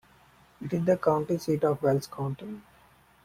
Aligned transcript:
It 0.63 0.73
is 0.73 0.83
the 0.83 0.97
county 0.97 1.37
seat 1.37 1.63
of 1.63 1.79
Wells 1.83 2.07
County. 2.07 2.59